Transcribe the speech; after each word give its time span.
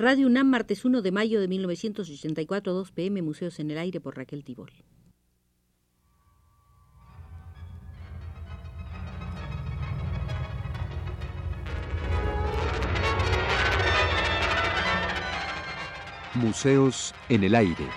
Radio 0.00 0.28
UNAM, 0.28 0.46
martes 0.46 0.84
1 0.84 1.02
de 1.02 1.10
mayo 1.10 1.40
de 1.40 1.48
1984, 1.48 2.72
2 2.72 2.92
pm, 2.92 3.20
Museos 3.20 3.58
en 3.58 3.72
el 3.72 3.78
Aire 3.78 3.98
por 3.98 4.16
Raquel 4.16 4.44
Tibol. 4.44 4.70
Museos 16.34 17.12
en 17.28 17.42
el 17.42 17.56
Aire. 17.56 17.88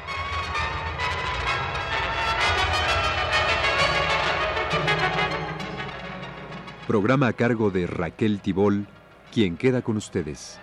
Programa 6.87 7.27
a 7.27 7.33
cargo 7.33 7.69
de 7.69 7.85
Raquel 7.85 8.39
Tibol, 8.41 8.87
quien 9.31 9.55
queda 9.55 9.83
con 9.83 9.97
ustedes. 9.97 10.59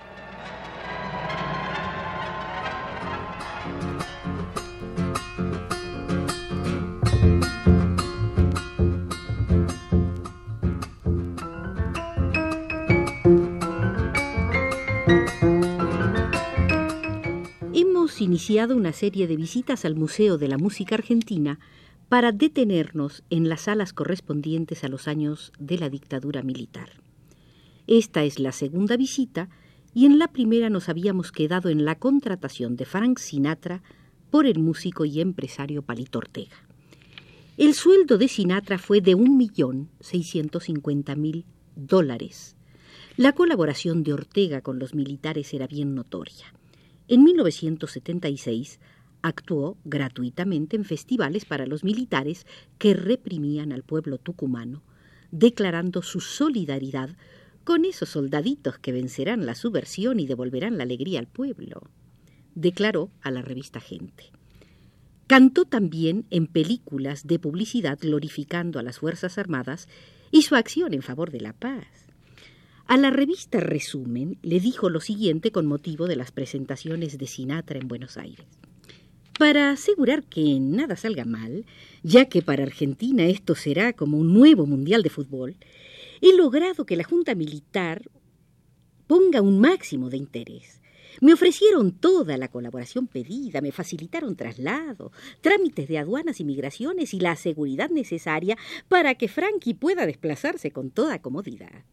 Una 18.50 18.94
serie 18.94 19.26
de 19.26 19.36
visitas 19.36 19.84
al 19.84 19.94
Museo 19.94 20.38
de 20.38 20.48
la 20.48 20.56
Música 20.56 20.94
Argentina 20.94 21.60
para 22.08 22.32
detenernos 22.32 23.22
en 23.28 23.46
las 23.46 23.62
salas 23.62 23.92
correspondientes 23.92 24.84
a 24.84 24.88
los 24.88 25.06
años 25.06 25.52
de 25.58 25.76
la 25.76 25.90
dictadura 25.90 26.42
militar. 26.42 26.88
Esta 27.86 28.24
es 28.24 28.38
la 28.38 28.52
segunda 28.52 28.96
visita 28.96 29.50
y 29.92 30.06
en 30.06 30.18
la 30.18 30.28
primera 30.28 30.70
nos 30.70 30.88
habíamos 30.88 31.30
quedado 31.30 31.68
en 31.68 31.84
la 31.84 31.96
contratación 31.96 32.76
de 32.76 32.86
Frank 32.86 33.18
Sinatra 33.18 33.82
por 34.30 34.46
el 34.46 34.58
músico 34.60 35.04
y 35.04 35.20
empresario 35.20 35.82
Palito 35.82 36.18
Ortega. 36.18 36.56
El 37.58 37.74
sueldo 37.74 38.16
de 38.16 38.28
Sinatra 38.28 38.78
fue 38.78 39.02
de 39.02 39.14
un 39.14 39.36
millón 39.36 39.90
seiscientos 40.00 40.68
mil 41.18 41.44
dólares. 41.76 42.56
La 43.18 43.32
colaboración 43.32 44.04
de 44.04 44.14
Ortega 44.14 44.62
con 44.62 44.78
los 44.78 44.94
militares 44.94 45.52
era 45.52 45.66
bien 45.66 45.94
notoria. 45.94 46.54
En 47.08 47.24
1976 47.24 48.80
actuó 49.22 49.78
gratuitamente 49.84 50.76
en 50.76 50.84
festivales 50.84 51.46
para 51.46 51.66
los 51.66 51.82
militares 51.82 52.46
que 52.78 52.94
reprimían 52.94 53.72
al 53.72 53.82
pueblo 53.82 54.18
tucumano, 54.18 54.82
declarando 55.30 56.02
su 56.02 56.20
solidaridad 56.20 57.16
con 57.64 57.84
esos 57.84 58.10
soldaditos 58.10 58.78
que 58.78 58.92
vencerán 58.92 59.46
la 59.46 59.54
subversión 59.54 60.20
y 60.20 60.26
devolverán 60.26 60.76
la 60.76 60.84
alegría 60.84 61.18
al 61.18 61.26
pueblo, 61.26 61.90
declaró 62.54 63.10
a 63.22 63.30
la 63.30 63.42
revista 63.42 63.80
Gente. 63.80 64.30
Cantó 65.26 65.64
también 65.64 66.26
en 66.30 66.46
películas 66.46 67.26
de 67.26 67.38
publicidad 67.38 67.98
glorificando 68.00 68.78
a 68.78 68.82
las 68.82 68.98
Fuerzas 68.98 69.36
Armadas 69.36 69.88
y 70.30 70.42
su 70.42 70.56
acción 70.56 70.94
en 70.94 71.02
favor 71.02 71.30
de 71.30 71.40
la 71.40 71.52
paz. 71.52 72.07
A 72.88 72.96
la 72.96 73.10
revista 73.10 73.60
Resumen 73.60 74.38
le 74.40 74.60
dijo 74.60 74.88
lo 74.88 75.00
siguiente 75.00 75.52
con 75.52 75.66
motivo 75.66 76.06
de 76.06 76.16
las 76.16 76.32
presentaciones 76.32 77.18
de 77.18 77.26
Sinatra 77.26 77.78
en 77.78 77.86
Buenos 77.86 78.16
Aires. 78.16 78.46
Para 79.38 79.72
asegurar 79.72 80.24
que 80.24 80.58
nada 80.58 80.96
salga 80.96 81.26
mal, 81.26 81.66
ya 82.02 82.30
que 82.30 82.40
para 82.40 82.62
Argentina 82.62 83.26
esto 83.26 83.54
será 83.54 83.92
como 83.92 84.16
un 84.16 84.32
nuevo 84.32 84.64
Mundial 84.64 85.02
de 85.02 85.10
Fútbol, 85.10 85.56
he 86.22 86.34
logrado 86.34 86.86
que 86.86 86.96
la 86.96 87.04
Junta 87.04 87.34
Militar 87.34 88.10
ponga 89.06 89.42
un 89.42 89.60
máximo 89.60 90.08
de 90.08 90.16
interés. 90.16 90.80
Me 91.20 91.34
ofrecieron 91.34 91.92
toda 91.92 92.38
la 92.38 92.48
colaboración 92.48 93.06
pedida, 93.06 93.60
me 93.60 93.70
facilitaron 93.70 94.34
traslado, 94.34 95.12
trámites 95.42 95.88
de 95.88 95.98
aduanas 95.98 96.40
y 96.40 96.44
migraciones 96.44 97.12
y 97.12 97.20
la 97.20 97.36
seguridad 97.36 97.90
necesaria 97.90 98.56
para 98.88 99.14
que 99.16 99.28
Frankie 99.28 99.74
pueda 99.74 100.06
desplazarse 100.06 100.70
con 100.70 100.90
toda 100.90 101.20
comodidad. 101.20 101.84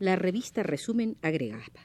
La 0.00 0.16
revista 0.16 0.62
Resumen 0.62 1.18
agregaba. 1.20 1.82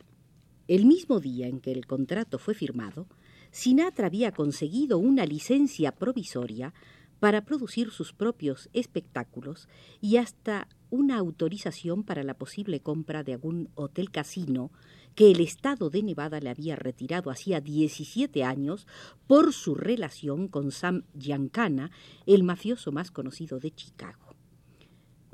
El 0.70 0.86
mismo 0.86 1.20
día 1.20 1.48
en 1.48 1.60
que 1.60 1.74
el 1.74 1.86
contrato 1.86 2.40
fue 2.40 2.54
firmado, 2.54 3.08
Sinatra 3.52 4.08
había 4.08 4.32
conseguido 4.32 5.00
una 5.00 5.26
licencia 5.26 5.92
provisoria 5.92 6.74
para 7.20 7.44
producir 7.44 7.92
sus 7.92 8.14
propios 8.14 8.70
espectáculos 8.72 9.68
y 10.00 10.16
hasta 10.16 10.70
una 10.92 11.18
autorización 11.18 12.04
para 12.04 12.24
la 12.24 12.36
posible 12.36 12.80
compra 12.80 13.22
de 13.24 13.34
algún 13.34 13.70
hotel 13.76 14.12
casino 14.12 14.72
que 15.14 15.30
el 15.32 15.42
estado 15.42 15.90
de 15.90 16.02
Nevada 16.02 16.40
le 16.40 16.50
había 16.50 16.78
retirado 16.78 17.32
hacía 17.32 17.60
17 17.60 18.46
años 18.46 18.88
por 19.28 19.52
su 19.52 19.76
relación 19.76 20.48
con 20.48 20.72
Sam 20.72 21.04
Giancana, 21.20 21.92
el 22.26 22.44
mafioso 22.44 22.94
más 22.94 23.12
conocido 23.12 23.60
de 23.60 23.72
Chicago. 23.72 24.25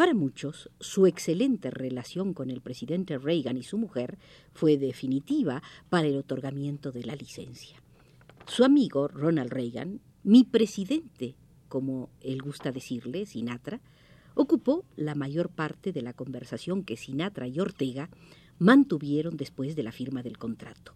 Para 0.01 0.15
muchos, 0.15 0.71
su 0.79 1.05
excelente 1.05 1.69
relación 1.69 2.33
con 2.33 2.49
el 2.49 2.59
presidente 2.59 3.19
Reagan 3.19 3.55
y 3.55 3.61
su 3.61 3.77
mujer 3.77 4.17
fue 4.51 4.79
definitiva 4.79 5.61
para 5.91 6.07
el 6.07 6.17
otorgamiento 6.17 6.91
de 6.91 7.03
la 7.03 7.15
licencia. 7.15 7.77
Su 8.47 8.63
amigo 8.63 9.07
Ronald 9.07 9.51
Reagan, 9.51 10.01
mi 10.23 10.43
presidente, 10.43 11.35
como 11.67 12.09
él 12.19 12.41
gusta 12.41 12.71
decirle, 12.71 13.27
Sinatra, 13.27 13.79
ocupó 14.33 14.85
la 14.95 15.13
mayor 15.13 15.49
parte 15.49 15.91
de 15.91 16.01
la 16.01 16.13
conversación 16.13 16.83
que 16.83 16.97
Sinatra 16.97 17.47
y 17.47 17.59
Ortega 17.59 18.09
mantuvieron 18.57 19.37
después 19.37 19.75
de 19.75 19.83
la 19.83 19.91
firma 19.91 20.23
del 20.23 20.39
contrato. 20.39 20.95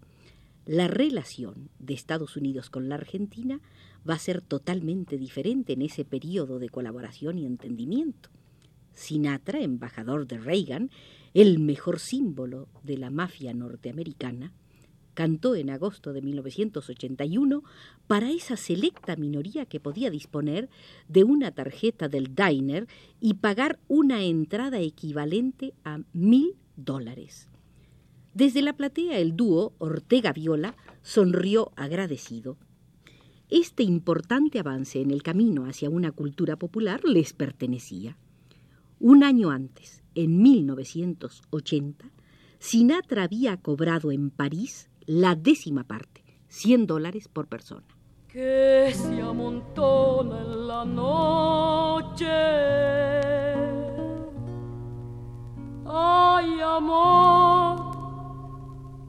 La 0.66 0.88
relación 0.88 1.70
de 1.78 1.94
Estados 1.94 2.38
Unidos 2.38 2.72
con 2.72 2.90
la 2.90 2.96
Argentina 2.96 3.62
va 4.10 4.16
a 4.16 4.20
ser 4.20 4.42
totalmente 4.42 5.20
diferente 5.20 5.74
en 5.74 5.84
ese 5.84 6.06
periodo 6.06 6.58
de 6.58 6.70
colaboración 6.70 7.38
y 7.38 7.46
entendimiento. 7.46 8.32
Sinatra, 8.96 9.62
embajador 9.62 10.26
de 10.26 10.40
Reagan, 10.40 10.90
el 11.34 11.60
mejor 11.60 12.00
símbolo 12.00 12.68
de 12.84 12.98
la 12.98 13.12
mafia 13.12 13.54
norteamericana, 13.54 14.54
cantó 15.14 15.56
en 15.56 15.70
agosto 15.70 16.14
de 16.14 16.22
1981 16.22 17.64
para 18.06 18.32
esa 18.32 18.58
selecta 18.58 19.16
minoría 19.16 19.66
que 19.66 19.80
podía 19.80 20.10
disponer 20.12 20.70
de 21.08 21.24
una 21.24 21.52
tarjeta 21.52 22.10
del 22.10 22.36
diner 22.36 22.88
y 23.20 23.36
pagar 23.36 23.80
una 23.88 24.24
entrada 24.24 24.80
equivalente 24.80 25.74
a 25.84 26.00
mil 26.14 26.56
dólares. 26.76 27.48
Desde 28.34 28.62
la 28.62 28.74
platea 28.74 29.18
el 29.18 29.36
dúo 29.36 29.74
Ortega 29.78 30.34
Viola 30.34 30.76
sonrió 31.02 31.72
agradecido. 31.78 32.58
Este 33.50 33.84
importante 33.84 34.60
avance 34.60 35.00
en 35.00 35.12
el 35.12 35.24
camino 35.24 35.66
hacia 35.66 35.90
una 35.90 36.12
cultura 36.12 36.58
popular 36.58 37.02
les 37.06 37.32
pertenecía. 37.32 38.18
Un 39.00 39.24
año 39.24 39.50
antes, 39.52 40.04
en 40.16 40.42
1980, 40.42 42.06
Sinatra 42.60 43.24
había 43.24 43.58
cobrado 43.58 44.12
en 44.12 44.30
París 44.30 44.90
la 45.06 45.36
décima 45.36 45.84
parte, 45.84 46.24
100 46.48 46.88
dólares 46.88 47.28
por 47.28 47.48
persona. 47.48 47.86
Que 48.28 48.92
se 48.94 49.22
amontona 49.22 50.42
en 50.42 50.68
la 50.68 50.86
noche. 50.86 52.26
Ay, 55.86 56.60
amor, 56.62 57.80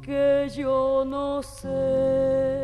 que 0.02 0.48
yo 0.56 1.04
no 1.06 1.42
sé. 1.42 2.55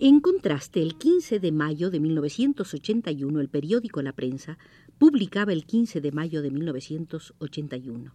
En 0.00 0.20
contraste, 0.20 0.80
el 0.80 0.96
15 0.96 1.40
de 1.40 1.50
mayo 1.50 1.90
de 1.90 1.98
1981, 1.98 3.40
el 3.40 3.48
periódico 3.48 4.00
La 4.00 4.12
Prensa 4.12 4.56
publicaba 4.96 5.52
el 5.52 5.66
15 5.66 6.00
de 6.00 6.12
mayo 6.12 6.40
de 6.40 6.52
1981. 6.52 8.14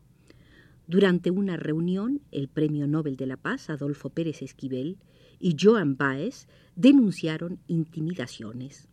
Durante 0.87 1.29
una 1.29 1.57
reunión, 1.57 2.21
el 2.31 2.47
Premio 2.47 2.87
Nobel 2.87 3.17
de 3.17 3.25
la 3.25 3.35
Paz, 3.35 3.69
Adolfo 3.69 4.09
Pérez 4.09 4.41
Esquivel, 4.41 4.95
y 5.41 5.57
Joan 5.59 5.97
Baez 5.97 6.47
denunciaron 6.77 7.59
intimidaciones. 7.67 8.87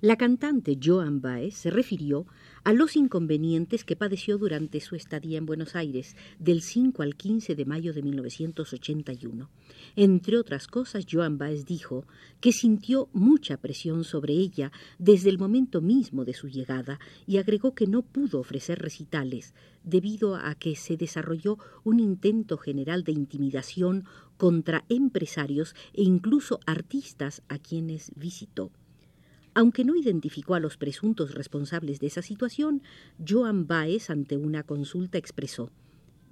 La 0.00 0.16
cantante 0.16 0.76
Joan 0.82 1.20
Baez 1.20 1.54
se 1.54 1.70
refirió 1.70 2.26
a 2.64 2.72
los 2.72 2.96
inconvenientes 2.96 3.84
que 3.84 3.94
padeció 3.94 4.38
durante 4.38 4.80
su 4.80 4.96
estadía 4.96 5.36
en 5.36 5.44
Buenos 5.44 5.76
Aires 5.76 6.16
del 6.38 6.62
5 6.62 7.02
al 7.02 7.14
15 7.14 7.54
de 7.54 7.64
mayo 7.66 7.92
de 7.92 8.02
1981. 8.02 9.50
Entre 9.96 10.38
otras 10.38 10.66
cosas, 10.66 11.04
Joan 11.10 11.36
Baez 11.36 11.66
dijo 11.66 12.06
que 12.40 12.52
sintió 12.52 13.08
mucha 13.12 13.58
presión 13.58 14.02
sobre 14.04 14.32
ella 14.32 14.72
desde 14.98 15.28
el 15.28 15.38
momento 15.38 15.82
mismo 15.82 16.24
de 16.24 16.32
su 16.32 16.48
llegada 16.48 16.98
y 17.26 17.36
agregó 17.36 17.74
que 17.74 17.86
no 17.86 18.02
pudo 18.02 18.40
ofrecer 18.40 18.78
recitales 18.78 19.52
debido 19.82 20.36
a 20.36 20.54
que 20.54 20.74
se 20.74 20.96
desarrolló 20.96 21.58
un 21.84 22.00
intento 22.00 22.56
general 22.56 23.04
de 23.04 23.12
intimidación 23.12 24.04
contra 24.38 24.84
empresarios 24.88 25.74
e 25.92 26.02
incluso 26.02 26.60
artistas 26.66 27.42
a 27.48 27.58
quienes 27.58 28.10
visitó. 28.16 28.70
Aunque 29.54 29.84
no 29.84 29.94
identificó 29.94 30.56
a 30.56 30.60
los 30.60 30.76
presuntos 30.76 31.32
responsables 31.32 32.00
de 32.00 32.08
esa 32.08 32.22
situación, 32.22 32.82
Joan 33.26 33.68
Baez 33.68 34.10
ante 34.10 34.36
una 34.36 34.64
consulta 34.64 35.16
expresó 35.16 35.70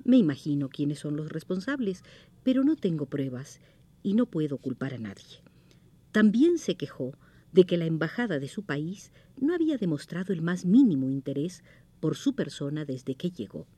Me 0.05 0.17
imagino 0.17 0.69
quiénes 0.69 0.99
son 0.99 1.17
los 1.17 1.29
responsables, 1.29 2.03
pero 2.43 2.65
no 2.65 2.75
tengo 2.75 3.07
pruebas 3.07 3.61
y 4.03 4.15
no 4.15 4.27
puedo 4.27 4.59
culpar 4.59 4.95
a 4.95 4.99
nadie. 4.99 5.41
También 6.11 6.59
se 6.59 6.75
quejó 6.75 7.15
de 7.53 7.65
que 7.65 7.77
la 7.77 7.87
embajada 7.87 8.41
de 8.41 8.49
su 8.49 8.65
país 8.65 9.13
no 9.39 9.55
había 9.55 9.77
demostrado 9.77 10.33
el 10.33 10.43
más 10.43 10.65
mínimo 10.65 11.09
interés 11.09 11.63
por 12.01 12.17
su 12.17 12.35
persona 12.35 12.85
desde 12.85 13.15
que 13.15 13.31
llegó. 13.31 13.69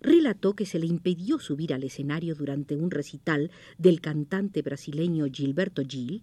Relató 0.00 0.54
que 0.54 0.66
se 0.66 0.78
le 0.78 0.86
impidió 0.86 1.38
subir 1.38 1.74
al 1.74 1.84
escenario 1.84 2.34
durante 2.34 2.74
un 2.74 2.90
recital 2.90 3.50
del 3.76 4.00
cantante 4.00 4.62
brasileño 4.62 5.26
Gilberto 5.30 5.82
Gil 5.86 6.22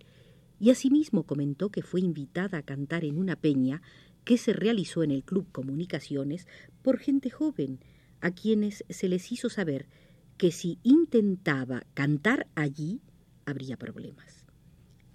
y 0.59 0.69
asimismo 0.71 1.23
comentó 1.23 1.69
que 1.69 1.81
fue 1.81 2.01
invitada 2.01 2.59
a 2.59 2.63
cantar 2.63 3.06
en 3.06 3.17
una 3.17 3.35
peña 3.35 3.81
que 4.25 4.38
se 4.38 4.53
realizó 4.53 5.03
en 5.03 5.11
el 5.11 5.23
Club 5.23 5.47
Comunicaciones 5.51 6.47
por 6.81 7.00
gente 7.00 7.29
joven, 7.29 7.79
a 8.21 8.31
quienes 8.31 8.83
se 8.89 9.07
les 9.07 9.31
hizo 9.31 9.50
saber 9.50 9.88
que 10.38 10.51
si 10.51 10.77
intentaba 10.83 11.83
cantar 11.94 12.47
allí 12.56 13.01
habría 13.45 13.77
problemas. 13.77 14.45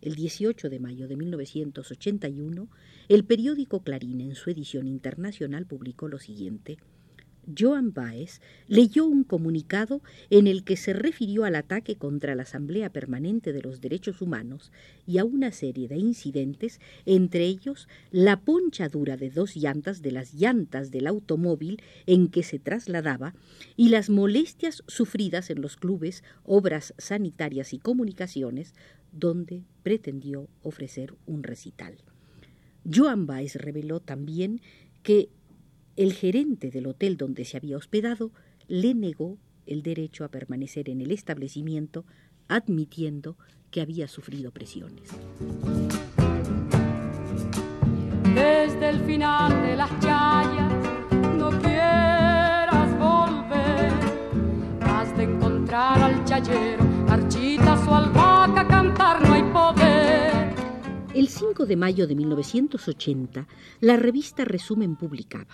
El 0.00 0.17
18 0.17 0.69
de 0.69 0.81
mayo 0.81 1.08
de 1.08 1.17
1981, 1.17 2.69
el 3.08 3.25
periódico 3.25 3.82
Clarín 3.82 4.20
en 4.20 4.35
su 4.35 4.50
edición 4.50 4.87
internacional 4.87 5.67
publicó 5.67 6.08
lo 6.08 6.19
siguiente. 6.19 6.76
Joan 7.56 7.93
Baez 7.93 8.41
leyó 8.69 9.06
un 9.06 9.25
comunicado 9.25 10.02
en 10.31 10.46
el 10.46 10.64
que 10.64 10.76
se 10.76 10.93
refirió 10.93 11.44
al 11.44 11.55
ataque 11.56 11.96
contra 11.96 12.35
la 12.35 12.43
Asamblea 12.43 12.91
Permanente 12.91 13.52
de 13.52 13.62
los 13.62 13.81
Derechos 13.81 14.20
Humanos 14.20 14.73
y 15.06 15.19
a 15.19 15.25
una 15.25 15.52
serie 15.52 15.88
de 15.88 15.96
incidentes, 15.96 16.81
entre 17.06 17.44
ellos 17.44 17.88
la 18.11 18.41
ponchadura 18.41 19.17
de 19.17 19.31
dos 19.31 19.56
llantas 19.56 20.02
de 20.02 20.12
las 20.12 20.35
llantas 20.35 20.91
del 20.91 21.06
automóvil 21.06 21.82
en 22.06 22.29
que 22.29 22.43
se 22.43 22.58
trasladaba 22.58 23.35
y 23.76 23.88
las 23.88 24.11
molestias 24.11 24.82
sufridas 24.87 25.50
en 25.50 25.61
los 25.61 25.76
clubes, 25.76 26.25
obras 26.44 26.94
sanitarias 26.99 27.73
y 27.73 27.79
comunicaciones, 27.79 28.75
donde 29.12 29.62
pretendió 29.82 30.49
ofrecer 30.62 31.14
un 31.26 31.43
recital. 31.43 31.96
Joan 32.93 33.26
Baez 33.26 33.56
reveló 33.56 34.00
también 34.00 34.61
que 35.02 35.29
el 35.96 36.12
gerente 36.12 36.70
del 36.70 36.87
hotel 36.87 37.17
donde 37.17 37.44
se 37.44 37.56
había 37.56 37.76
hospedado 37.76 38.32
le 38.67 38.94
negó 38.94 39.38
el 39.67 39.82
derecho 39.82 40.25
a 40.25 40.29
permanecer 40.29 40.91
en 40.91 41.00
el 41.00 41.11
establecimiento, 41.11 42.05
admitiendo 42.49 43.37
que 43.70 43.81
había 43.81 44.08
sufrido 44.08 44.50
presiones. 44.50 45.11
Desde 48.35 48.88
el 48.88 49.00
final 49.00 49.62
de 49.62 49.76
las 49.76 49.91
chayas 50.00 50.73
no 51.38 51.50
quieras 51.61 52.99
volver, 52.99 53.93
has 54.82 55.17
de 55.17 55.23
encontrar 55.25 56.00
al 56.00 56.25
chayero, 56.25 56.85
architas 57.08 57.88
o 57.88 57.94
albahaca, 57.94 58.67
cantar 58.67 59.26
no 59.26 59.35
hay 59.35 59.43
poder. 59.52 60.55
El 61.14 61.29
5 61.29 61.64
de 61.64 61.76
mayo 61.76 62.06
de 62.06 62.17
1980, 62.17 63.46
la 63.81 63.96
revista 63.96 64.44
Resumen 64.44 64.96
publicaba 64.96 65.46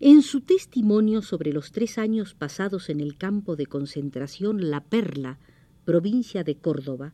en 0.00 0.22
su 0.22 0.40
testimonio 0.40 1.20
sobre 1.20 1.52
los 1.52 1.72
tres 1.72 1.98
años 1.98 2.34
pasados 2.34 2.88
en 2.88 3.00
el 3.00 3.16
campo 3.16 3.54
de 3.54 3.66
concentración 3.66 4.70
La 4.70 4.80
Perla, 4.82 5.38
provincia 5.84 6.42
de 6.42 6.56
Córdoba, 6.56 7.12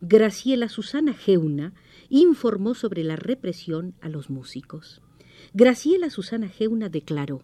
Graciela 0.00 0.68
Susana 0.68 1.14
Geuna 1.14 1.72
informó 2.10 2.74
sobre 2.74 3.04
la 3.04 3.16
represión 3.16 3.94
a 4.00 4.08
los 4.08 4.28
músicos. 4.30 5.00
Graciela 5.52 6.10
Susana 6.10 6.48
Geuna 6.48 6.88
declaró 6.88 7.42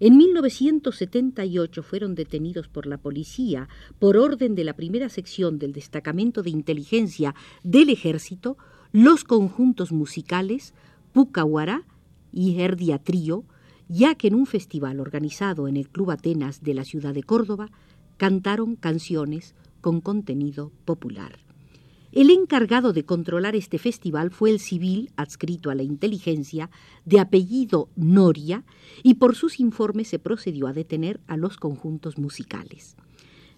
en 0.00 0.16
1978 0.16 1.82
fueron 1.82 2.14
detenidos 2.14 2.68
por 2.68 2.86
la 2.86 2.98
policía 2.98 3.68
por 4.00 4.16
orden 4.16 4.54
de 4.56 4.64
la 4.64 4.74
primera 4.74 5.08
sección 5.08 5.58
del 5.58 5.72
destacamento 5.72 6.42
de 6.42 6.50
inteligencia 6.50 7.34
del 7.62 7.90
ejército 7.90 8.58
los 8.92 9.24
conjuntos 9.24 9.92
musicales 9.92 10.74
Pucahuara 11.12 11.84
y 12.32 12.60
Herdia 12.60 12.98
Trío, 12.98 13.44
ya 13.88 14.14
que 14.14 14.28
en 14.28 14.34
un 14.34 14.46
festival 14.46 15.00
organizado 15.00 15.68
en 15.68 15.76
el 15.76 15.88
Club 15.88 16.10
Atenas 16.10 16.62
de 16.62 16.74
la 16.74 16.84
ciudad 16.84 17.14
de 17.14 17.22
Córdoba 17.22 17.70
cantaron 18.16 18.76
canciones 18.76 19.54
con 19.80 20.00
contenido 20.00 20.72
popular. 20.84 21.38
El 22.12 22.30
encargado 22.30 22.92
de 22.92 23.04
controlar 23.04 23.56
este 23.56 23.78
festival 23.78 24.30
fue 24.30 24.50
el 24.50 24.60
civil 24.60 25.10
adscrito 25.16 25.70
a 25.70 25.74
la 25.74 25.82
inteligencia 25.82 26.70
de 27.04 27.18
apellido 27.18 27.88
Noria 27.96 28.64
y 29.02 29.14
por 29.14 29.34
sus 29.34 29.58
informes 29.58 30.08
se 30.08 30.20
procedió 30.20 30.68
a 30.68 30.72
detener 30.72 31.20
a 31.26 31.36
los 31.36 31.56
conjuntos 31.56 32.16
musicales. 32.16 32.96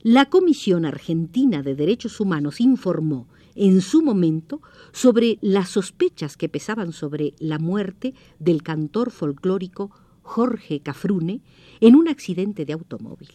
La 0.01 0.31
Comisión 0.31 0.87
Argentina 0.87 1.63
de 1.63 1.75
Derechos 1.75 2.19
Humanos 2.19 2.61
informó 2.61 3.29
en 3.55 3.83
su 3.83 4.03
momento 4.03 4.63
sobre 4.93 5.39
las 5.43 5.69
sospechas 5.69 6.37
que 6.37 6.49
pesaban 6.49 6.93
sobre 6.93 7.35
la 7.39 7.59
muerte 7.59 8.15
del 8.39 8.63
cantor 8.63 9.11
folclórico 9.11 9.91
Jorge 10.27 10.81
Cafrune 10.81 11.41
en 11.81 11.95
un 11.95 12.09
accidente 12.09 12.65
de 12.65 12.73
automóvil. 12.73 13.31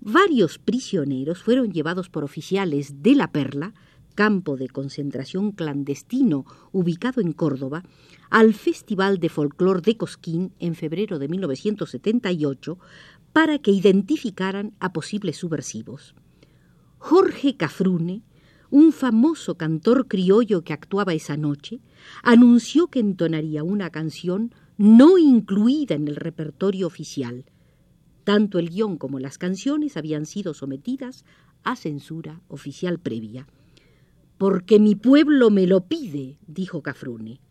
Varios 0.00 0.58
prisioneros 0.58 1.42
fueron 1.42 1.72
llevados 1.72 2.08
por 2.08 2.22
oficiales 2.22 3.02
de 3.02 3.16
La 3.16 3.32
Perla, 3.32 3.74
campo 4.14 4.56
de 4.56 4.68
concentración 4.68 5.50
clandestino 5.50 6.46
ubicado 6.72 7.20
en 7.20 7.32
Córdoba, 7.32 7.82
al 8.30 8.54
Festival 8.54 9.18
de 9.18 9.28
Folclor 9.28 9.82
de 9.82 9.96
Cosquín 9.96 10.52
en 10.60 10.76
febrero 10.76 11.18
de 11.18 11.28
1978 11.28 12.78
para 13.32 13.58
que 13.58 13.72
identificaran 13.72 14.72
a 14.78 14.92
posibles 14.92 15.36
subversivos. 15.36 16.14
Jorge 16.98 17.56
Cafrune, 17.56 18.22
un 18.70 18.92
famoso 18.92 19.56
cantor 19.56 20.06
criollo 20.06 20.62
que 20.62 20.72
actuaba 20.72 21.12
esa 21.12 21.36
noche, 21.36 21.80
anunció 22.22 22.86
que 22.86 23.00
entonaría 23.00 23.64
una 23.64 23.90
canción 23.90 24.54
no 24.80 25.18
incluida 25.18 25.94
en 25.94 26.08
el 26.08 26.16
repertorio 26.16 26.86
oficial. 26.86 27.44
Tanto 28.24 28.58
el 28.58 28.70
guion 28.70 28.96
como 28.96 29.18
las 29.18 29.36
canciones 29.36 29.98
habían 29.98 30.24
sido 30.24 30.54
sometidas 30.54 31.26
a 31.64 31.76
censura 31.76 32.40
oficial 32.48 32.98
previa. 32.98 33.46
Porque 34.38 34.80
mi 34.80 34.94
pueblo 34.94 35.50
me 35.50 35.66
lo 35.66 35.82
pide, 35.82 36.38
dijo 36.46 36.80
Cafrune. 36.80 37.42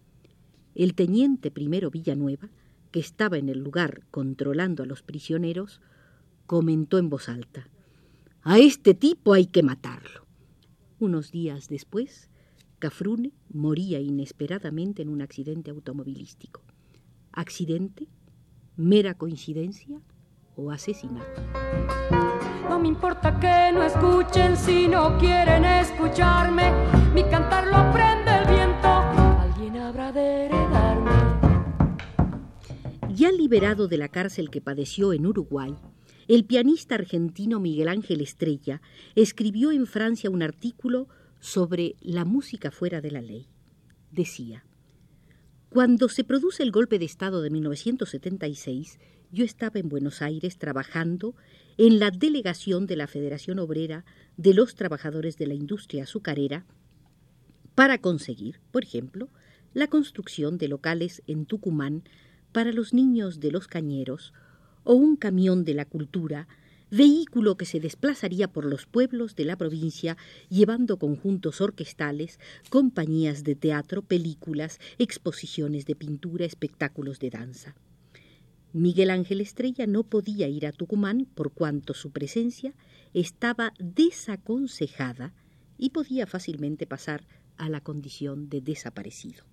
El 0.73 0.95
teniente 0.95 1.51
primero 1.51 1.91
Villanueva, 1.91 2.49
que 2.89 2.99
estaba 2.99 3.37
en 3.37 3.49
el 3.49 3.59
lugar 3.59 4.01
controlando 4.09 4.81
a 4.81 4.87
los 4.87 5.03
prisioneros, 5.03 5.81
comentó 6.47 6.97
en 6.97 7.11
voz 7.11 7.29
alta, 7.29 7.69
A 8.41 8.57
este 8.57 8.95
tipo 8.95 9.33
hay 9.33 9.45
que 9.45 9.61
matarlo. 9.61 10.25
Unos 10.97 11.31
días 11.31 11.69
después, 11.69 12.31
Cafrune 12.79 13.33
moría 13.53 13.99
inesperadamente 13.99 15.03
en 15.03 15.09
un 15.09 15.21
accidente 15.21 15.69
automovilístico 15.69 16.63
accidente, 17.31 18.07
mera 18.75 19.13
coincidencia 19.13 20.01
o 20.55 20.71
asesinato. 20.71 21.41
No 22.69 22.79
me 22.79 22.87
importa 22.87 23.39
que 23.39 23.71
no 23.73 23.83
escuchen 23.83 24.55
si 24.55 24.87
no 24.87 25.17
quieren 25.17 25.65
escucharme. 25.65 26.71
Mi 27.13 27.23
cantar 27.23 27.67
lo 27.67 27.75
aprende 27.75 28.31
el 28.31 28.47
viento. 28.47 28.87
Alguien 28.87 29.77
habrá 29.77 30.11
de 30.11 30.45
heredarme. 30.45 31.11
Ya 33.13 33.31
liberado 33.31 33.87
de 33.87 33.97
la 33.97 34.07
cárcel 34.07 34.49
que 34.49 34.61
padeció 34.61 35.13
en 35.13 35.25
Uruguay, 35.25 35.75
el 36.27 36.45
pianista 36.45 36.95
argentino 36.95 37.59
Miguel 37.59 37.87
Ángel 37.87 38.21
Estrella 38.21 38.81
escribió 39.15 39.71
en 39.71 39.87
Francia 39.87 40.29
un 40.29 40.43
artículo 40.43 41.07
sobre 41.39 41.95
la 42.01 42.23
música 42.23 42.69
fuera 42.69 43.01
de 43.01 43.11
la 43.11 43.21
ley. 43.21 43.47
Decía, 44.11 44.63
cuando 45.69 46.09
se 46.09 46.23
produce 46.23 46.63
el 46.63 46.71
golpe 46.71 46.97
de 46.97 47.05
Estado 47.05 47.43
de 47.43 47.51
1976, 47.51 48.97
yo 49.31 49.45
estaba 49.45 49.79
en 49.79 49.87
Buenos 49.87 50.23
Aires 50.23 50.57
trabajando 50.57 51.35
en 51.77 51.99
la 51.99 52.09
delegación 52.09 52.87
de 52.87 52.95
la 52.95 53.05
Federación 53.05 53.59
Obrera 53.59 54.03
de 54.35 54.55
los 54.55 54.73
Trabajadores 54.73 55.37
de 55.37 55.45
la 55.45 55.53
Industria 55.53 56.03
Azucarera 56.03 56.65
para 57.75 57.99
conseguir, 57.99 58.59
por 58.71 58.83
ejemplo, 58.83 59.29
la 59.75 59.85
construcción 59.85 60.57
de 60.57 60.69
locales 60.69 61.21
en 61.27 61.45
Tucumán 61.45 62.03
para 62.51 62.71
los 62.71 62.91
niños 62.91 63.39
de 63.39 63.51
los 63.51 63.67
cañeros 63.67 64.33
o 64.83 64.95
un 64.95 65.15
camión 65.17 65.65
de 65.65 65.75
la 65.75 65.85
cultura 65.85 66.47
vehículo 66.91 67.55
que 67.55 67.65
se 67.65 67.79
desplazaría 67.79 68.47
por 68.47 68.65
los 68.65 68.85
pueblos 68.85 69.35
de 69.35 69.45
la 69.45 69.57
provincia 69.57 70.17
llevando 70.49 70.97
conjuntos 70.97 71.61
orquestales, 71.61 72.39
compañías 72.69 73.43
de 73.43 73.55
teatro, 73.55 74.01
películas, 74.01 74.79
exposiciones 74.97 75.85
de 75.85 75.95
pintura, 75.95 76.45
espectáculos 76.45 77.19
de 77.19 77.29
danza. 77.29 77.75
Miguel 78.71 79.09
Ángel 79.09 79.41
Estrella 79.41 79.87
no 79.87 80.03
podía 80.03 80.47
ir 80.47 80.67
a 80.67 80.71
Tucumán 80.71 81.27
por 81.33 81.51
cuanto 81.51 81.93
su 81.93 82.11
presencia 82.11 82.75
estaba 83.13 83.73
desaconsejada 83.79 85.33
y 85.77 85.89
podía 85.89 86.27
fácilmente 86.27 86.85
pasar 86.85 87.25
a 87.57 87.69
la 87.69 87.81
condición 87.81 88.49
de 88.49 88.61
desaparecido. 88.61 89.43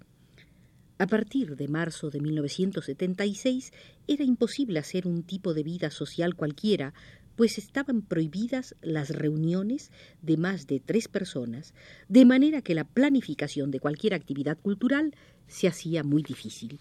A 0.98 1.06
partir 1.06 1.56
de 1.56 1.68
marzo 1.68 2.10
de 2.10 2.20
1976 2.20 3.72
era 4.06 4.24
imposible 4.24 4.78
hacer 4.78 5.06
un 5.06 5.22
tipo 5.22 5.52
de 5.52 5.62
vida 5.62 5.90
social 5.90 6.34
cualquiera 6.34 6.94
pues 7.36 7.58
estaban 7.58 8.02
prohibidas 8.02 8.74
las 8.80 9.10
reuniones 9.10 9.92
de 10.22 10.36
más 10.36 10.66
de 10.66 10.80
tres 10.80 11.06
personas, 11.06 11.74
de 12.08 12.24
manera 12.24 12.62
que 12.62 12.74
la 12.74 12.84
planificación 12.84 13.70
de 13.70 13.80
cualquier 13.80 14.14
actividad 14.14 14.58
cultural 14.58 15.14
se 15.46 15.68
hacía 15.68 16.02
muy 16.02 16.22
difícil. 16.22 16.80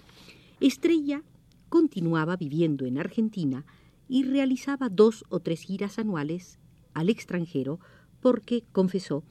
Estrella 0.62 1.22
continuaba 1.70 2.38
viviendo 2.38 2.86
en 2.86 2.98
Argentina 2.98 3.66
y 4.08 4.24
realizaba 4.24 4.90
dos 4.90 5.26
o 5.30 5.42
tres 5.42 5.62
giras 5.62 6.00
anuales 6.00 6.58
al 6.94 7.10
extranjero 7.10 7.80
porque, 8.22 8.64
confesó, 8.72 9.24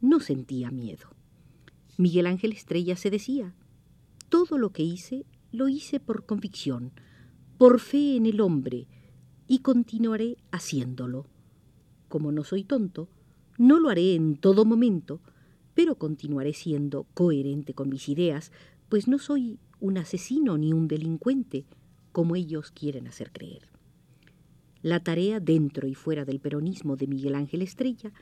no 0.00 0.18
sentía 0.20 0.70
miedo. 0.70 1.10
Miguel 1.98 2.26
Ángel 2.26 2.52
Estrella 2.52 2.96
se 2.96 3.10
decía, 3.10 3.54
todo 4.30 4.56
lo 4.56 4.70
que 4.70 4.82
hice 4.82 5.26
lo 5.52 5.68
hice 5.68 6.00
por 6.00 6.24
convicción, 6.24 6.92
por 7.58 7.80
fe 7.80 8.16
en 8.16 8.24
el 8.24 8.40
hombre, 8.40 8.86
y 9.50 9.58
continuaré 9.58 10.36
haciéndolo. 10.52 11.26
Como 12.08 12.30
no 12.30 12.44
soy 12.44 12.62
tonto, 12.62 13.08
no 13.58 13.80
lo 13.80 13.88
haré 13.88 14.14
en 14.14 14.36
todo 14.36 14.64
momento, 14.64 15.20
pero 15.74 15.96
continuaré 15.96 16.52
siendo 16.52 17.08
coherente 17.14 17.74
con 17.74 17.88
mis 17.88 18.08
ideas, 18.08 18.52
pues 18.88 19.08
no 19.08 19.18
soy 19.18 19.58
un 19.80 19.98
asesino 19.98 20.56
ni 20.56 20.72
un 20.72 20.86
delincuente, 20.86 21.66
como 22.12 22.36
ellos 22.36 22.70
quieren 22.70 23.08
hacer 23.08 23.32
creer. 23.32 23.62
La 24.82 25.02
tarea 25.02 25.40
dentro 25.40 25.88
y 25.88 25.94
fuera 25.94 26.24
del 26.24 26.38
peronismo 26.38 26.94
de 26.94 27.08
Miguel 27.08 27.34
Ángel 27.34 27.62
Estrella 27.62 28.12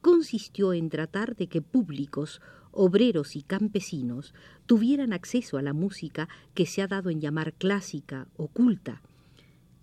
consistió 0.00 0.72
en 0.72 0.88
tratar 0.88 1.36
de 1.36 1.46
que 1.46 1.62
públicos, 1.62 2.40
obreros 2.72 3.36
y 3.36 3.42
campesinos 3.42 4.34
tuvieran 4.66 5.12
acceso 5.12 5.58
a 5.58 5.62
la 5.62 5.74
música 5.74 6.28
que 6.54 6.66
se 6.66 6.82
ha 6.82 6.88
dado 6.88 7.08
en 7.10 7.20
llamar 7.20 7.52
clásica, 7.52 8.26
oculta, 8.36 9.00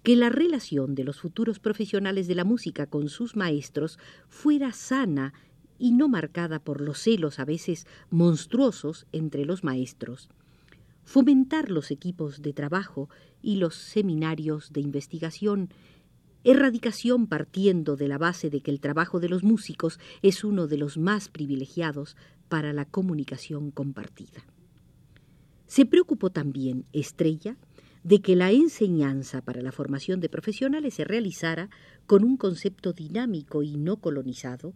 que 0.09 0.15
la 0.15 0.29
relación 0.29 0.95
de 0.95 1.03
los 1.03 1.19
futuros 1.19 1.59
profesionales 1.59 2.27
de 2.27 2.33
la 2.33 2.43
música 2.43 2.87
con 2.87 3.09
sus 3.09 3.35
maestros 3.35 3.99
fuera 4.27 4.73
sana 4.73 5.35
y 5.77 5.91
no 5.91 6.09
marcada 6.09 6.57
por 6.57 6.81
los 6.81 6.97
celos 6.97 7.37
a 7.37 7.45
veces 7.45 7.85
monstruosos 8.09 9.05
entre 9.11 9.45
los 9.45 9.63
maestros, 9.63 10.29
fomentar 11.03 11.69
los 11.69 11.91
equipos 11.91 12.41
de 12.41 12.53
trabajo 12.53 13.07
y 13.43 13.57
los 13.57 13.75
seminarios 13.75 14.73
de 14.73 14.81
investigación, 14.81 15.69
erradicación 16.43 17.27
partiendo 17.27 17.95
de 17.95 18.07
la 18.07 18.17
base 18.17 18.49
de 18.49 18.61
que 18.61 18.71
el 18.71 18.79
trabajo 18.79 19.19
de 19.19 19.29
los 19.29 19.43
músicos 19.43 19.99
es 20.23 20.43
uno 20.43 20.65
de 20.65 20.77
los 20.77 20.97
más 20.97 21.29
privilegiados 21.29 22.17
para 22.47 22.73
la 22.73 22.85
comunicación 22.85 23.69
compartida. 23.69 24.43
Se 25.67 25.85
preocupó 25.85 26.31
también 26.31 26.85
Estrella 26.93 27.57
de 28.03 28.21
que 28.21 28.35
la 28.35 28.51
enseñanza 28.51 29.41
para 29.41 29.61
la 29.61 29.71
formación 29.71 30.19
de 30.19 30.29
profesionales 30.29 30.93
se 30.93 31.03
realizara 31.03 31.69
con 32.05 32.23
un 32.23 32.37
concepto 32.37 32.93
dinámico 32.93 33.63
y 33.63 33.77
no 33.77 33.97
colonizado, 33.97 34.73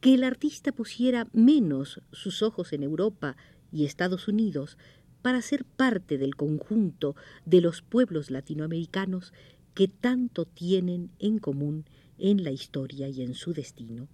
que 0.00 0.14
el 0.14 0.24
artista 0.24 0.72
pusiera 0.72 1.28
menos 1.32 2.00
sus 2.12 2.42
ojos 2.42 2.72
en 2.72 2.82
Europa 2.82 3.36
y 3.72 3.84
Estados 3.84 4.28
Unidos 4.28 4.76
para 5.22 5.40
ser 5.40 5.64
parte 5.64 6.18
del 6.18 6.36
conjunto 6.36 7.16
de 7.46 7.60
los 7.60 7.80
pueblos 7.80 8.30
latinoamericanos 8.30 9.32
que 9.74 9.88
tanto 9.88 10.44
tienen 10.44 11.10
en 11.18 11.38
común 11.38 11.86
en 12.18 12.44
la 12.44 12.50
historia 12.50 13.08
y 13.08 13.22
en 13.22 13.34
su 13.34 13.52
destino. 13.52 14.08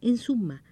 En 0.00 0.18
suma, 0.18 0.62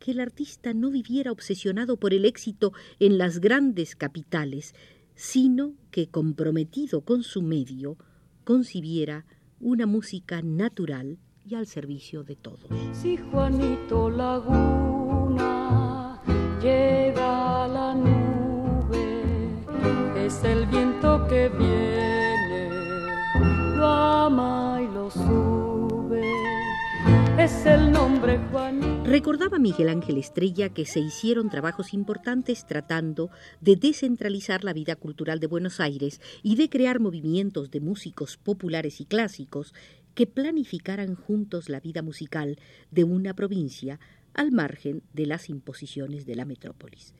que 0.00 0.10
el 0.10 0.20
artista 0.20 0.74
no 0.74 0.90
viviera 0.90 1.30
obsesionado 1.30 1.96
por 1.96 2.12
el 2.12 2.24
éxito 2.24 2.72
en 2.98 3.18
las 3.18 3.38
grandes 3.38 3.94
capitales, 3.94 4.74
sino 5.20 5.74
que 5.90 6.08
comprometido 6.08 7.02
con 7.02 7.22
su 7.22 7.42
medio, 7.42 7.98
concibiera 8.42 9.26
una 9.60 9.84
música 9.84 10.40
natural 10.40 11.18
y 11.44 11.56
al 11.56 11.66
servicio 11.66 12.24
de 12.24 12.36
todos. 12.36 12.70
Si 12.94 13.18
Juanito 13.18 14.08
Laguna 14.08 15.42
llega 16.62 17.68
la 17.68 17.94
nube, 17.94 19.62
es 20.16 20.42
el 20.42 20.64
viento 20.68 21.26
que 21.28 21.50
viene, 21.50 22.70
lo 23.76 23.86
ama 23.86 24.80
y 24.80 24.86
lo 24.86 25.10
sube, 25.10 26.32
es 27.36 27.66
el 27.66 27.92
nombre 27.92 28.40
Juanito. 28.50 28.89
Recordaba 29.10 29.58
Miguel 29.58 29.88
Ángel 29.88 30.18
Estrella 30.18 30.68
que 30.68 30.86
se 30.86 31.00
hicieron 31.00 31.50
trabajos 31.50 31.94
importantes 31.94 32.64
tratando 32.64 33.28
de 33.60 33.74
descentralizar 33.74 34.62
la 34.62 34.72
vida 34.72 34.94
cultural 34.94 35.40
de 35.40 35.48
Buenos 35.48 35.80
Aires 35.80 36.20
y 36.44 36.54
de 36.54 36.68
crear 36.68 37.00
movimientos 37.00 37.72
de 37.72 37.80
músicos 37.80 38.36
populares 38.36 39.00
y 39.00 39.06
clásicos 39.06 39.74
que 40.14 40.28
planificaran 40.28 41.16
juntos 41.16 41.68
la 41.68 41.80
vida 41.80 42.02
musical 42.02 42.60
de 42.92 43.02
una 43.02 43.34
provincia 43.34 43.98
al 44.32 44.52
margen 44.52 45.02
de 45.12 45.26
las 45.26 45.48
imposiciones 45.48 46.24
de 46.24 46.36
la 46.36 46.44
metrópolis. 46.44 47.12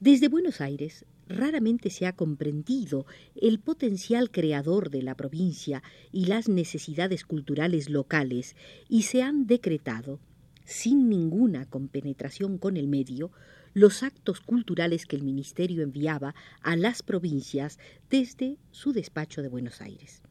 Desde 0.00 0.26
Buenos 0.26 0.60
Aires 0.60 1.04
raramente 1.28 1.90
se 1.90 2.08
ha 2.08 2.16
comprendido 2.16 3.06
el 3.40 3.60
potencial 3.60 4.32
creador 4.32 4.90
de 4.90 5.02
la 5.04 5.14
provincia 5.14 5.80
y 6.10 6.24
las 6.24 6.48
necesidades 6.48 7.24
culturales 7.24 7.88
locales 7.88 8.56
y 8.88 9.02
se 9.02 9.22
han 9.22 9.46
decretado 9.46 10.18
sin 10.64 11.08
ninguna 11.08 11.66
compenetración 11.66 12.58
con 12.58 12.76
el 12.76 12.88
medio, 12.88 13.30
los 13.74 14.02
actos 14.02 14.40
culturales 14.40 15.06
que 15.06 15.16
el 15.16 15.22
Ministerio 15.22 15.82
enviaba 15.82 16.34
a 16.62 16.76
las 16.76 17.02
provincias 17.02 17.78
desde 18.08 18.56
su 18.70 18.92
despacho 18.92 19.42
de 19.42 19.48
Buenos 19.48 19.80
Aires. 19.80 20.22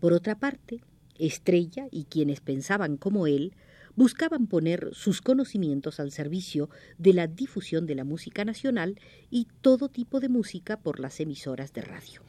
Por 0.00 0.12
otra 0.12 0.38
parte, 0.38 0.80
Estrella 1.18 1.88
y 1.90 2.04
quienes 2.04 2.40
pensaban 2.40 2.96
como 2.96 3.26
él 3.26 3.54
buscaban 3.94 4.46
poner 4.46 4.90
sus 4.92 5.22
conocimientos 5.22 5.98
al 5.98 6.12
servicio 6.12 6.68
de 6.98 7.14
la 7.14 7.26
difusión 7.26 7.86
de 7.86 7.94
la 7.94 8.04
música 8.04 8.44
nacional 8.44 9.00
y 9.30 9.48
todo 9.62 9.88
tipo 9.88 10.20
de 10.20 10.28
música 10.28 10.78
por 10.78 11.00
las 11.00 11.18
emisoras 11.18 11.72
de 11.72 11.80
radio. 11.80 12.20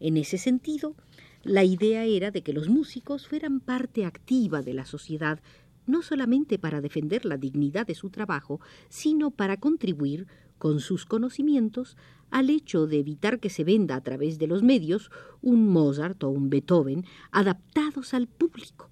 En 0.00 0.16
ese 0.16 0.38
sentido, 0.38 0.96
la 1.44 1.64
idea 1.64 2.04
era 2.04 2.30
de 2.30 2.42
que 2.42 2.52
los 2.52 2.68
músicos 2.68 3.28
fueran 3.28 3.60
parte 3.60 4.04
activa 4.04 4.62
de 4.62 4.74
la 4.74 4.86
sociedad 4.86 5.40
no 5.86 6.02
solamente 6.02 6.58
para 6.58 6.80
defender 6.80 7.24
la 7.24 7.36
dignidad 7.36 7.86
de 7.86 7.94
su 7.94 8.10
trabajo, 8.10 8.60
sino 8.88 9.30
para 9.30 9.56
contribuir 9.56 10.26
con 10.58 10.80
sus 10.80 11.06
conocimientos 11.06 11.96
al 12.30 12.48
hecho 12.48 12.86
de 12.86 13.00
evitar 13.00 13.40
que 13.40 13.50
se 13.50 13.64
venda 13.64 13.96
a 13.96 14.00
través 14.00 14.38
de 14.38 14.46
los 14.46 14.62
medios 14.62 15.10
un 15.42 15.68
Mozart 15.68 16.22
o 16.24 16.30
un 16.30 16.50
Beethoven 16.50 17.04
adaptados 17.30 18.14
al 18.14 18.26
público. 18.26 18.88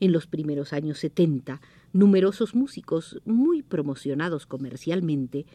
En 0.00 0.12
los 0.12 0.26
primeros 0.26 0.72
años 0.72 0.98
70, 0.98 1.60
numerosos 1.92 2.54
músicos 2.54 3.20
muy 3.24 3.62
promocionados 3.62 4.46
comercialmente 4.46 5.46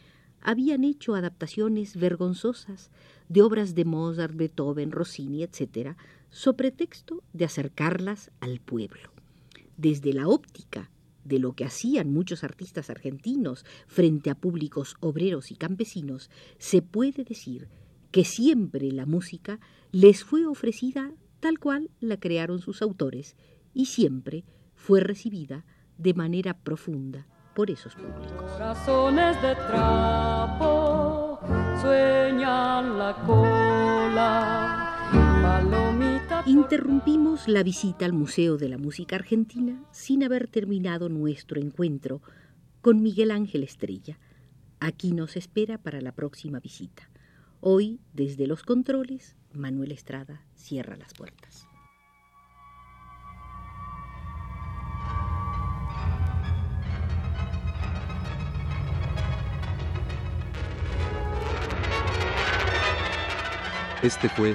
habían 0.42 0.84
hecho 0.84 1.14
adaptaciones 1.14 1.96
vergonzosas 1.96 2.90
de 3.30 3.40
obras 3.40 3.74
de 3.74 3.86
Mozart, 3.86 4.36
Beethoven, 4.36 4.92
Rossini, 4.92 5.42
etc., 5.42 5.96
so 6.28 6.56
pretexto 6.56 7.22
de 7.32 7.46
acercarlas 7.46 8.30
al 8.40 8.60
pueblo 8.60 9.13
desde 9.76 10.12
la 10.12 10.28
óptica 10.28 10.90
de 11.24 11.38
lo 11.38 11.54
que 11.54 11.64
hacían 11.64 12.12
muchos 12.12 12.44
artistas 12.44 12.90
argentinos 12.90 13.64
frente 13.86 14.30
a 14.30 14.34
públicos 14.34 14.96
obreros 15.00 15.50
y 15.50 15.56
campesinos, 15.56 16.30
se 16.58 16.82
puede 16.82 17.24
decir 17.24 17.68
que 18.10 18.24
siempre 18.24 18.92
la 18.92 19.06
música 19.06 19.58
les 19.90 20.22
fue 20.22 20.46
ofrecida 20.46 21.12
tal 21.40 21.58
cual 21.58 21.90
la 22.00 22.18
crearon 22.18 22.60
sus 22.60 22.82
autores 22.82 23.36
y 23.72 23.86
siempre 23.86 24.44
fue 24.74 25.00
recibida 25.00 25.64
de 25.98 26.14
manera 26.14 26.58
profunda 26.58 27.26
por 27.54 27.70
esos 27.70 27.94
públicos. 27.94 28.50
De 29.42 29.54
trapo 29.54 31.38
sueñan 31.80 32.98
la 32.98 33.14
cola 33.26 34.73
Interrumpimos 36.54 37.48
la 37.48 37.64
visita 37.64 38.04
al 38.04 38.12
Museo 38.12 38.56
de 38.58 38.68
la 38.68 38.78
Música 38.78 39.16
Argentina 39.16 39.84
sin 39.90 40.22
haber 40.22 40.46
terminado 40.46 41.08
nuestro 41.08 41.60
encuentro 41.60 42.22
con 42.80 43.02
Miguel 43.02 43.32
Ángel 43.32 43.64
Estrella. 43.64 44.20
Aquí 44.78 45.10
nos 45.10 45.36
espera 45.36 45.78
para 45.78 46.00
la 46.00 46.12
próxima 46.12 46.60
visita. 46.60 47.10
Hoy, 47.58 47.98
desde 48.12 48.46
los 48.46 48.62
controles, 48.62 49.34
Manuel 49.52 49.90
Estrada 49.90 50.42
cierra 50.54 50.96
las 50.96 51.12
puertas. 51.12 51.66
Este 64.04 64.28
fue 64.28 64.54